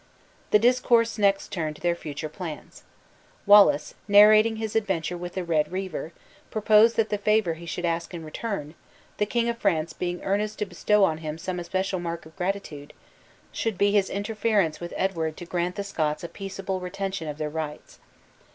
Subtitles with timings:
[0.49, 2.81] The discourse next turned to their future plans.
[3.45, 6.11] Wallace, narrating his adventure with the Red Reaver,
[6.49, 8.73] proposed that the favor he should ask in return
[9.17, 12.93] (the King of France being earnest to bestow on him some especial mark of gratitude),
[13.51, 17.51] should be his interference with Edward to grant the Scots a peaceable retention of their
[17.51, 17.99] rights.